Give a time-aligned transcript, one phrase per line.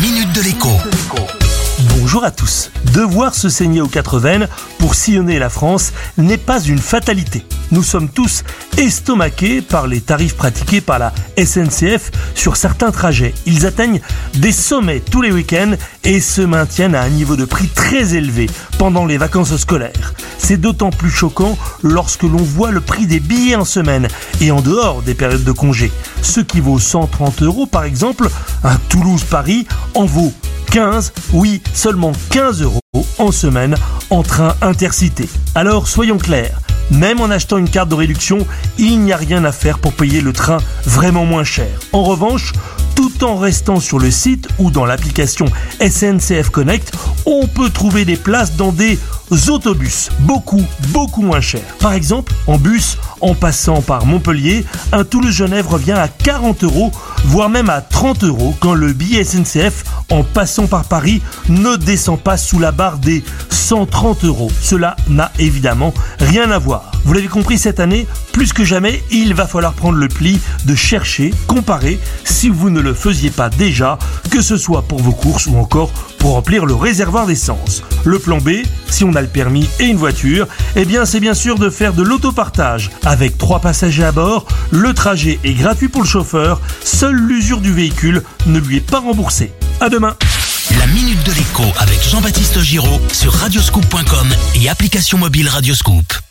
[0.00, 1.47] minute de l'écho.
[2.24, 2.72] À tous.
[2.94, 4.48] Devoir se saigner aux quatre veines
[4.78, 7.44] pour sillonner la France n'est pas une fatalité.
[7.70, 8.42] Nous sommes tous
[8.76, 13.34] estomaqués par les tarifs pratiqués par la SNCF sur certains trajets.
[13.46, 14.00] Ils atteignent
[14.34, 18.50] des sommets tous les week-ends et se maintiennent à un niveau de prix très élevé
[18.78, 20.14] pendant les vacances scolaires.
[20.38, 24.08] C'est d'autant plus choquant lorsque l'on voit le prix des billets en semaine
[24.40, 25.92] et en dehors des périodes de congé.
[26.22, 28.28] Ce qui vaut 130 euros par exemple,
[28.64, 30.32] un Toulouse-Paris en vaut
[30.70, 32.80] 15, oui, seulement 15 euros
[33.18, 33.76] en semaine
[34.10, 35.28] en train intercité.
[35.54, 38.46] Alors soyons clairs, même en achetant une carte de réduction,
[38.78, 41.68] il n'y a rien à faire pour payer le train vraiment moins cher.
[41.92, 42.52] En revanche,
[42.94, 45.46] tout en restant sur le site ou dans l'application
[45.80, 46.92] SNCF Connect,
[47.26, 48.98] on peut trouver des places dans des
[49.48, 51.76] autobus, beaucoup, beaucoup moins chers.
[51.80, 56.90] Par exemple, en bus, en passant par Montpellier, un Toulouse-Genève revient à 40 euros,
[57.28, 62.18] voire même à 30 euros quand le billet SNCF en passant par Paris ne descend
[62.18, 64.50] pas sous la barre des 130 euros.
[64.60, 66.90] Cela n'a évidemment rien à voir.
[67.08, 70.74] Vous l'avez compris cette année, plus que jamais, il va falloir prendre le pli de
[70.74, 73.98] chercher, comparer, si vous ne le faisiez pas déjà,
[74.30, 77.82] que ce soit pour vos courses ou encore pour remplir le réservoir d'essence.
[78.04, 78.50] Le plan B,
[78.90, 81.94] si on a le permis et une voiture, eh bien c'est bien sûr de faire
[81.94, 82.90] de l'autopartage.
[83.06, 87.72] Avec trois passagers à bord, le trajet est gratuit pour le chauffeur, seule l'usure du
[87.72, 89.50] véhicule ne lui est pas remboursée.
[89.80, 90.14] À demain
[90.78, 96.27] La minute de l'écho avec Jean-Baptiste Giraud sur radioscoop.com et application mobile Radioscoop.